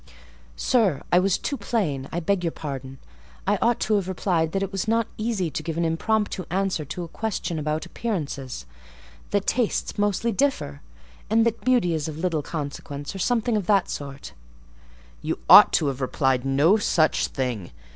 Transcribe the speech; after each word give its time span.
"Sir, 0.55 1.03
I 1.11 1.19
was 1.19 1.37
too 1.37 1.55
plain; 1.57 2.09
I 2.11 2.19
beg 2.19 2.43
your 2.43 2.49
pardon. 2.49 2.97
I 3.45 3.59
ought 3.61 3.79
to 3.81 3.93
have 3.97 4.07
replied 4.07 4.51
that 4.51 4.63
it 4.63 4.71
was 4.71 4.87
not 4.87 5.05
easy 5.15 5.51
to 5.51 5.61
give 5.61 5.77
an 5.77 5.85
impromptu 5.85 6.43
answer 6.49 6.83
to 6.85 7.03
a 7.03 7.07
question 7.07 7.59
about 7.59 7.85
appearances; 7.85 8.65
that 9.29 9.45
tastes 9.45 9.99
mostly 9.99 10.31
differ; 10.31 10.81
and 11.29 11.45
that 11.45 11.63
beauty 11.63 11.93
is 11.93 12.07
of 12.07 12.17
little 12.17 12.41
consequence, 12.41 13.13
or 13.13 13.19
something 13.19 13.55
of 13.55 13.67
that 13.67 13.89
sort." 13.91 14.33
"You 15.21 15.37
ought 15.47 15.71
to 15.73 15.85
have 15.85 16.01
replied 16.01 16.45
no 16.45 16.77
such 16.77 17.27
thing. 17.27 17.69